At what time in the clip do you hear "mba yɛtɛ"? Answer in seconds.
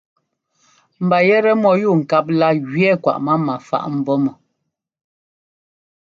1.03-1.51